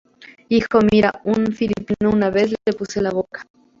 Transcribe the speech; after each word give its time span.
hijo, 0.49 0.79
mira, 0.91 1.09
a 1.09 1.21
un 1.25 1.53
filipino 1.53 2.09
una 2.11 2.31
vez, 2.31 2.49
le 2.65 2.73
puse 2.73 3.03
la 3.03 3.11
boca... 3.11 3.45